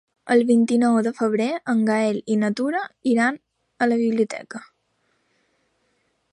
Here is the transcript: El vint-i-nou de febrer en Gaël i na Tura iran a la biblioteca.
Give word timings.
El 0.35 0.39
vint-i-nou 0.51 0.95
de 1.07 1.11
febrer 1.17 1.49
en 1.73 1.83
Gaël 1.89 2.17
i 2.35 2.39
na 2.45 2.51
Tura 2.61 2.81
iran 3.13 3.39
a 3.87 3.91
la 3.93 4.01
biblioteca. 4.03 4.63